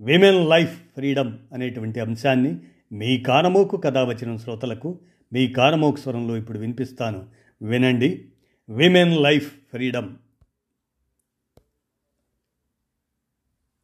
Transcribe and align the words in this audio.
Women 0.00 0.50
life 0.50 0.80
freedom 0.94 1.38
అనేటువంటి 1.52 2.00
అంశాన్ని 2.00 2.58
మీ 2.92 3.20
కానమోకు 3.20 3.76
కథ 3.76 3.98
వచ్చిన 3.98 4.36
శ్రోతలకు 4.36 4.98
మీ 5.32 5.48
కానమోకు 5.48 5.96
స్వరంలో 5.96 6.36
ఇప్పుడు 6.36 6.58
వినిపిస్తాను. 6.58 7.26
వినండి. 7.62 8.28
Women 8.68 9.16
life 9.16 9.54
freedom. 9.70 10.16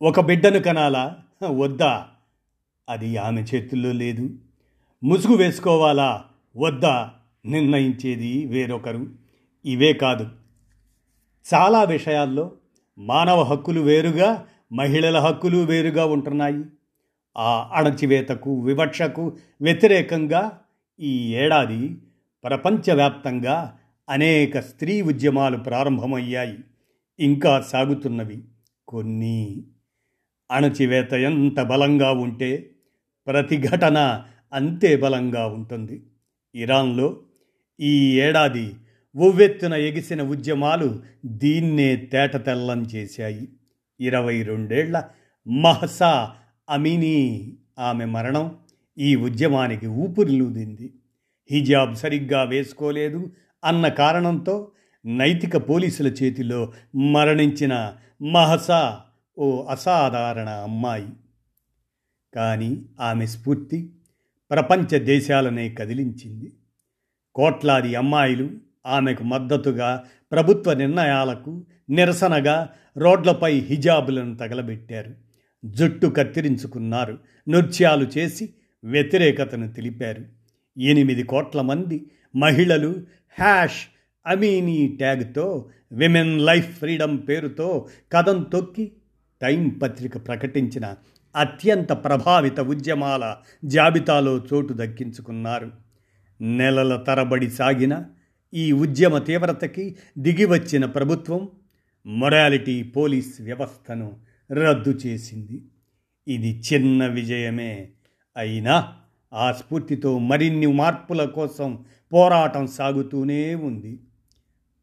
ఒక 0.02 0.21
బిడ్డను 0.21 0.59
కనాలా? 0.59 1.23
వద్దా? 1.47 2.09
అది 2.88 3.16
ఆమె 3.16 3.43
చేతుల్లో 3.43 3.93
లేదు. 3.93 4.30
ముసుగు 5.05 5.37
వేసుకోవాలా? 5.37 6.24
వద్దా? 6.57 7.10
నిర్ణయించేది 7.46 8.46
వేరొకరు. 8.46 9.07
ఇవే 9.65 9.93
కాదు. 9.93 10.29
చాలా 11.55 11.83
విషయాల్లో 11.83 12.52
మానవ 12.98 13.43
హక్కులు 13.43 13.80
వేరుగా 13.80 14.46
మహిళల 14.73 15.19
హక్కులు 15.19 15.56
వేరుగా 15.56 16.05
ఉంటున్నాయి. 16.06 16.65
ఆ 17.37 17.70
అణచివేతకు 17.74 18.61
వివక్షకు 18.61 19.37
వ్యతిరేకంగా 19.61 20.61
ఈ 21.01 21.35
ఏడాది 21.35 21.96
ప్రపంచవ్యాప్తంగా 22.45 23.79
అనేక 24.09 24.59
స్త్రీ 24.60 25.02
ఉద్యమాలు 25.02 25.57
ప్రారంభమయ్యాయి. 25.57 26.59
ఇంకా 27.21 27.60
సాగుతున్నవి 27.60 28.45
కొన్ని. 28.88 29.65
అణచివేత 30.51 31.12
ఎంత 31.12 31.60
బలంగా 31.60 32.12
ఉంటే 32.12 32.71
ప్రతిఘటన 33.27 34.24
అంతే 34.52 34.96
బలంగా 34.96 35.46
ఉంటుంది. 35.46 36.02
ఇరాన్లో 36.55 37.21
ఈ 37.80 38.21
ఏడాది 38.21 38.73
ఉవ్వెత్తున 39.16 39.74
ఎగిసిన 39.74 40.23
ఉద్యమాలు 40.23 41.01
దీన్నే 41.27 41.96
తేటతెల్లం 41.96 42.83
చేశాయి. 42.83 43.49
ఇరవై 44.01 44.43
రెండేళ్ళ 44.43 45.05
మహసా 45.49 46.35
అమినీ 46.71 47.52
ఆమె 47.79 48.05
మరణం 48.05 48.57
ఈ 48.99 49.16
ఉద్యమానికి 49.16 49.87
ఊపిరిలూదింది 49.87 50.95
హిజాబ్ 51.51 51.97
సరిగ్గా 51.97 52.43
వేసుకోలేదు 52.43 53.30
అన్న 53.65 53.89
కారణంతో 53.89 54.71
నైతిక 55.07 55.57
పోలీసుల 55.57 56.07
చేతిలో 56.07 56.73
మరణించిన 57.13 57.97
మహసా 58.23 59.01
ఓ 59.39 59.63
అసాధారణ 59.63 60.49
అమ్మాయి. 60.49 61.09
కానీ 62.35 62.83
ఆమె 63.01 63.27
స్ఫూర్తి 63.27 63.93
ప్రపంచ 64.50 64.99
దేశాలనే 64.99 65.69
కదిలించింది. 65.69 66.53
కోట్లాది 67.34 67.94
అమ్మాయిలు 67.94 68.50
ఆమెకు 68.87 69.25
మద్దతుగా 69.25 70.04
ప్రభుత్వ 70.32 70.72
నిర్ణయాలకు 70.72 71.66
నిరసనగా 71.91 72.69
రోడ్లపై 72.97 73.60
హిజాబులను 73.60 74.37
తగలబెట్టారు. 74.37 75.15
జుట్టు 75.65 76.06
కత్తిరించుకున్నారు. 76.06 77.19
నృత్యాలు 77.48 78.06
చేసి 78.19 78.54
వ్యతిరేకతను 78.84 79.72
తెలిపారు. 79.72 80.25
ఎనిమిది 80.81 81.22
కోట్ల 81.22 81.60
మంది 81.60 82.10
మహిళలు 82.37 82.97
హ్యాష్ 83.41 83.87
అమీనీ 84.26 84.88
ట్యాగ్తో 84.88 85.69
విమెన్ 85.93 86.41
లైఫ్ 86.41 86.78
ఫ్రీడమ్ 86.78 87.19
పేరుతో 87.28 87.88
కథం 88.12 88.43
తొక్కి 88.43 88.93
టైం 89.43 89.69
పత్రిక 89.69 90.27
ప్రకటించిన 90.27 90.94
అత్యంత 91.37 91.93
ప్రభావిత 91.93 92.61
ఉద్యమాల 92.61 93.37
జాబితాలో 93.65 94.43
చోటు 94.53 94.75
దక్కించుకున్నారు. 94.77 95.71
నెలల 96.41 96.97
తరబడి 96.97 97.50
సాగిన 97.50 98.05
ఈ 98.55 98.73
ఉద్యమ 98.73 99.19
తీవ్రతకి 99.19 99.97
దిగివచ్చిన 100.19 100.84
ప్రభుత్వం 100.84 101.49
మొరాలిటీ 102.07 102.83
పోలీస్ 102.83 103.41
వ్యవస్థను 103.41 104.17
రద్దు 104.53 104.91
చేసింది. 104.91 105.62
ఇది 106.29 106.62
చిన్న 106.73 107.06
విజయమే. 107.06 107.89
అయినా 108.37 108.95
ఆ 109.33 109.53
స్ఫూర్తితో 109.53 110.19
మరిన్ని 110.19 110.67
మార్పుల 110.67 111.25
కోసం 111.25 111.85
పోరాటం 112.12 112.67
సాగుతూనే 112.67 113.55
ఉంది. 113.55 114.01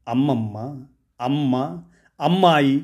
అమ్మమ్మ 0.07 0.85
అమ్మ 1.21 1.83
అమ్మాయి 2.21 2.81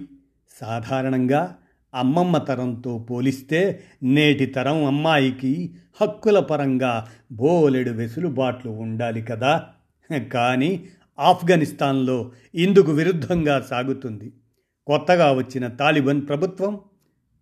సాధారణంగా 0.61 1.57
అమ్మమ్మ 1.93 2.37
తరంతో 2.37 2.97
పోలిస్తే 2.97 3.83
నేటి 4.03 4.45
తరం 4.45 4.85
అమ్మాయికి 4.85 5.75
హక్కుల 6.01 6.39
పరంగా 6.39 7.07
బోలెడు 7.31 7.89
వెసులుబాట్లు 7.89 8.71
ఉండాలి 8.71 9.21
కదా. 9.21 9.67
కానీ 10.17 10.87
ఆఫ్ఘనిస్తాన్లో 11.19 12.31
ఇందుకు 12.55 12.91
విరుద్ధంగా 12.91 13.61
సాగుతుంది. 13.69 14.33
కొత్తగా 14.87 15.31
వచ్చిన 15.31 15.67
తాలిబన్ 15.67 16.27
ప్రభుత్వం 16.27 16.79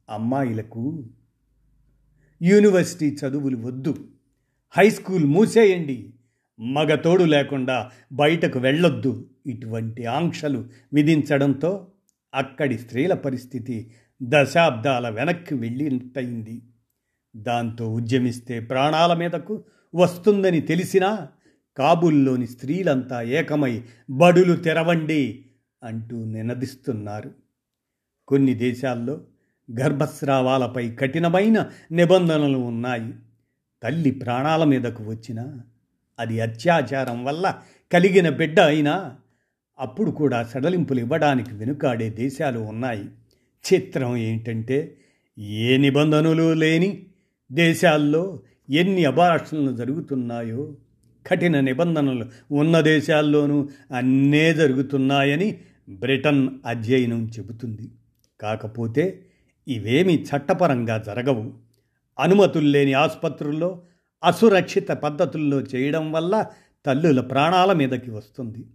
అమ్మాయిలకు 0.09 1.03
యూనివర్సిటీ 2.41 3.17
చదువులు 3.25 3.57
వద్దు. 3.57 4.07
High 4.71 4.89
school 4.89 5.25
మూసేయండి. 5.25 6.13
మగతోడు 6.59 7.23
లేకుండా 7.23 7.91
బయటకు 8.11 8.59
వెళ్ళొద్దు. 8.59 9.29
ఇటువంటి 9.47 10.05
ఆంక్షలు 10.05 10.67
విధించడంతో 10.93 11.87
అక్కడి 12.33 12.77
స్త్రీల 12.77 13.13
పరిస్థితి 13.13 13.91
దశాబ్దాల 14.23 15.09
వెనక్కి 15.09 15.55
వెళ్ళినట్టయింది 15.55 16.61
దాంతో 17.35 17.93
ఉద్యమిస్తే 17.93 18.59
ప్రాణాల 18.59 19.13
మీదకు 19.13 19.63
వస్తుందని 19.95 20.61
తెలిసినా 20.61 21.27
కాబుల్లోని 21.77 22.47
స్త్రీలంతా 22.47 23.21
ఏకమై 23.21 23.81
బడులు 24.09 24.55
తెరవండి 24.55 25.45
అంటూ 25.83 26.25
నినదిస్తున్నారు. 26.25 27.31
కొన్ని 28.27 28.53
దేశాల్లో 28.53 29.21
గర్భస్రావాలపై 29.79 30.91
కఠినమైన 30.91 31.69
నిబంధనలు 31.91 32.57
ఉన్నాయి. 32.57 33.13
తల్లి 33.83 34.11
ప్రాణాల 34.11 34.63
మీదకు 34.63 35.03
వచ్చినా 35.03 35.61
అది 36.19 36.39
అత్యాచారం 36.39 37.25
వల్ల 37.25 37.55
కలిగిన 37.91 38.29
బిడ్డ 38.29 38.59
అయినా 38.59 39.15
అప్పుడు 39.79 40.11
కూడా 40.11 40.43
సడలింపులు 40.43 40.99
ఇవ్వడానికి 40.99 41.55
వెనుకాడే 41.55 42.09
దేశాలు 42.09 42.59
ఉన్నాయి. 42.59 43.05
చిత్రం 43.73 44.17
ఏంటంటే 44.17 44.97
ఏ 45.39 45.77
నిబంధనలు 45.77 46.53
లేని 46.53 47.05
దేశాల్లో 47.51 48.39
ఎన్ని 48.69 49.05
అబార్షన్లు 49.05 49.71
జరుగుతున్నాయో 49.71 50.75
కఠిన 51.27 51.59
నిబంధనలు 51.59 52.25
ఉన్న 52.51 52.81
దేశాల్లోనూ 52.81 53.69
అన్నే 53.95 54.53
జరుగుతున్నాయని 54.53 55.57
బ్రిటన్ 55.89 56.49
అధ్యయనం 56.65 57.31
చెబుతుంది. 57.39 57.91
కాకపోతే 58.41 59.25
ఇవేమి 59.67 60.23
చట్టపరంగా 60.23 60.97
జరగవు. 60.97 61.53
అనుమతులు 62.19 62.67
లేని 62.67 62.93
ఆసుపత్రుల్లో 62.93 63.81
అసురక్షిత 64.23 64.87
పద్ధతుల్లో 64.87 65.61
చేయడం 65.61 66.11
వల్ల 66.11 66.45
తల్లుల 66.85 67.21
ప్రాణాల 67.21 67.73
మీదకి 67.73 68.11
వస్తుంది. 68.11 68.65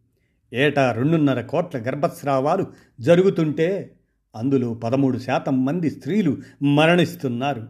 ఏటా 0.53 0.93
రెండున్నర 0.93 1.41
కోట్ల 1.41 1.79
గర్భస్రావాలు 1.79 2.67
జరుగుతుంటే 3.01 3.97
అందులో 4.37 4.75
పదమూడు 4.75 5.19
శాతం 5.19 5.65
మంది 5.65 5.91
స్త్రీలు 5.91 6.37
మరణిస్తున్నారు. 6.63 7.67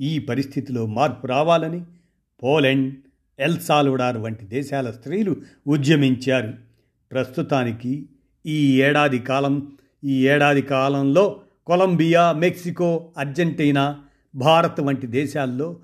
ఈ 0.00 0.18
పరిస్థితిలో 0.18 0.86
మార్పు 0.86 1.26
రావాలని 1.26 1.84
పోలెండ్ 2.42 2.94
ఎల్సాల్వడార్ 3.38 4.16
వంటి 4.16 4.44
దేశాల 4.44 4.90
స్త్రీలు 4.90 5.36
ఉద్యమించారు. 5.66 6.52
ప్రస్తుతానికి 7.12 8.08
ఈ 8.46 8.82
ఏడాది 8.82 9.18
కాలం 9.18 9.76
ఈ 10.04 10.28
ఏడాది 10.28 10.62
కాలంలో 10.62 11.40
కొలంబియా 11.66 12.32
మెక్సికో 12.32 13.12
అర్జెంటీనా 13.18 14.00
భారత్ 14.34 14.80
వంటి 14.80 15.06
దేశాల్లో 15.06 15.80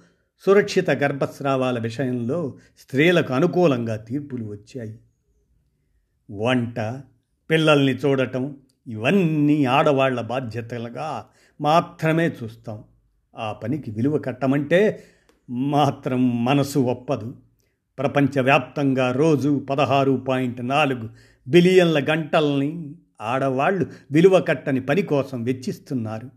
సురక్షిత 0.47 0.91
గర్భస్రావాల 0.91 1.79
విషయంలో 1.79 2.55
స్త్రీలకు 2.79 3.35
అనుకూలంగా 3.35 3.97
తీర్పులు 3.97 4.45
వచ్చాయి. 4.45 4.99
వంట 6.31 7.03
పిల్లల్ని 7.51 7.93
చూడటం 7.93 8.57
ఇవన్నీ 8.87 9.65
ఆడవాళ్ళ 9.65 10.21
బాధ్యతలుగా 10.21 11.27
మాత్రమే 11.61 12.29
చూస్తాం. 12.29 12.85
ఆ 13.37 13.53
పనికి 13.53 13.91
విలువ 13.91 14.19
కట్టమంటే 14.19 15.05
మాత్రం 15.51 16.45
మనసు 16.45 16.79
ఒప్పదు. 16.79 17.35
ప్రపంచవ్యాప్తంగా 17.99 19.13
రోజు 19.13 19.67
పదహారు 19.71 20.25
పాయింట్ 20.29 20.69
నాలుగు 20.69 21.09
బిలియన్ల 21.49 22.13
గంటల్ని 22.13 22.95
ఆడవాళ్ళు 23.21 23.87
విలువ 24.11 24.41
కట్టని 24.41 24.81
పని 24.81 25.03
కోసం 25.03 25.43
వెచ్చిస్తున్నారు. 25.43 26.31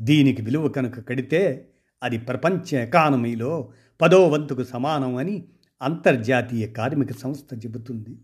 దీనికి 0.00 0.42
విలువ 0.42 0.68
కనుక 0.68 1.08
కడితే 1.08 1.68
అది 2.02 2.18
ప్రపంచ 2.18 2.76
ఎకానమీలో 2.76 3.72
పదో 4.00 4.28
వంతుకు 4.28 4.64
సమానం 4.64 5.16
అని 5.16 5.44
అంతర్జాతీయ 5.82 6.66
కార్మిక 6.66 7.12
సంస్థ 7.12 7.54
చెబుతుంది. 7.54 8.16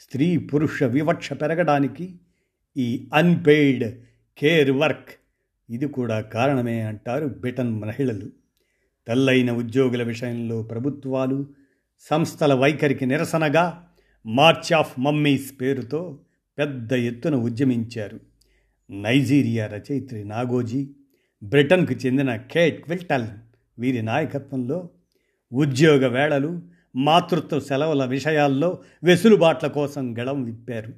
స్త్రీ 0.00 0.36
పురుష 0.36 0.82
వివక్ష 0.82 1.32
పెరగడానికి 1.32 2.14
ఈ 2.76 3.08
అన్పెయిడ్ 3.14 3.98
కేర్ 4.38 4.70
వర్క్ 4.70 5.10
ఇది 5.70 5.86
కూడా 5.86 6.20
కారణమే 6.20 6.80
అంటారు 6.80 7.26
బ్రిటన్ 7.26 7.80
మహిళలు. 7.80 8.43
తెల్లైన 9.08 9.52
ఉద్యోగుల 9.52 10.02
విషయంలో 10.02 10.62
ప్రభుత్వాలు 10.62 11.46
సంస్థల 12.00 12.54
వైఖరికి 12.54 13.06
నిరసనగా 13.06 13.86
మార్చ్ 14.26 14.72
ఆఫ్ 14.72 15.00
మమ్మీస్ 15.00 15.60
పేరుతో 15.60 16.18
పెద్ద 16.58 16.92
ఎత్తున 16.92 17.34
ఉద్యమించారు. 17.34 18.20
నైజీరియా 18.90 19.66
రచయిత్రి 19.66 20.24
నాగోజీ 20.24 20.90
బ్రిటన్కు 21.42 21.92
చెందిన 21.92 22.36
కేట్ 22.36 22.84
క్విల్టల్ 22.84 23.26
వీరి 23.78 24.02
నాయకత్వంలో 24.02 24.90
ఉద్యోగ 25.52 26.06
వేళలు 26.06 26.62
మాతృత్వ 26.96 27.60
సెలవుల 27.60 28.04
విషయాల్లో 28.04 28.78
వెసులుబాట్ల 29.04 29.66
కోసం 29.66 30.18
గళం 30.18 30.42
విప్పారు. 30.42 30.92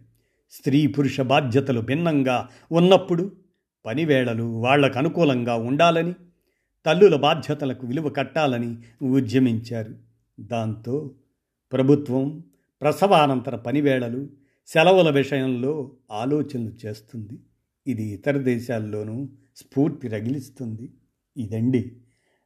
స్త్రీ 0.50 0.86
పురుష 0.86 1.20
బాధ్యతలు 1.20 1.80
భిన్నంగా 1.80 2.48
ఉన్నప్పుడు 2.72 3.32
పనివేళలు 3.86 4.42
వాళ్ళకు 4.42 4.98
అనుకూలంగా 4.98 5.54
ఉండాలని 5.54 6.14
తల్లుల 6.86 7.16
బాధ్యతలకు 7.16 7.86
విలువ 7.86 8.08
కట్టాలని 8.08 8.76
ఉద్యమించారు. 9.06 9.94
దాంతో 10.40 11.14
ప్రభుత్వం 11.72 12.42
ప్రసవానంతర 12.80 13.56
పనివేళలు 13.56 14.28
సెలవుల 14.66 15.10
విషయంలో 15.10 15.90
ఆలోచనలు 16.12 16.86
చేస్తుంది. 16.86 17.38
ఇది 17.86 18.04
ఇతర 18.04 18.38
దేశాల్లోనూ 18.38 19.28
స్ఫూర్తి 19.56 20.08
రగిలిస్తుంది. 20.08 20.92
ఇదండి 21.36 21.92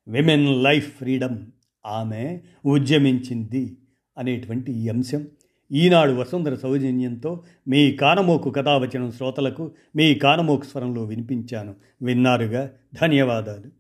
విమెన్ 0.09 0.63
లైఫ్ 0.63 0.97
ఫ్రీడమ్. 0.97 1.39
ఆమె 1.87 2.41
ఉద్యమించింది 2.67 3.77
అనేటువంటి 4.19 4.73
ఈ 4.73 4.89
అంశం. 4.89 5.27
ఈనాడు 5.73 6.13
వసుంధర 6.13 6.55
సౌజన్యంతో 6.55 7.45
మీ 7.69 7.93
కానమోకు 7.93 8.51
కథావచనం 8.51 9.11
శ్రోతలకు 9.11 9.73
మీ 9.97 10.15
కానమోకు 10.15 10.65
స్వరంలో 10.65 11.05
వినిపించాను. 11.05 11.75
విన్నారుగా? 12.03 12.71
ధన్యవాదాలు. 13.03 13.80